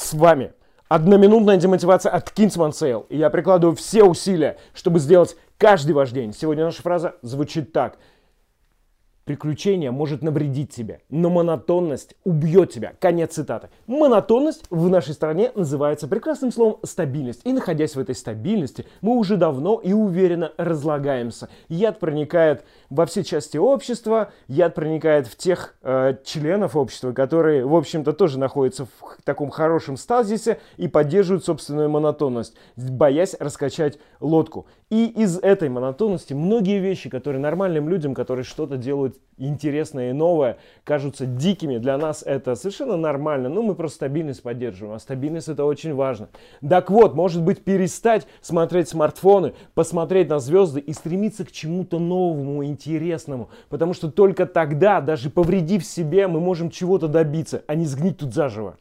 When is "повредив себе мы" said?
55.30-56.40